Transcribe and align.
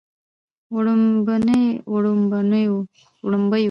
وړومبني 0.75 1.63
وړومبيو 1.93 2.75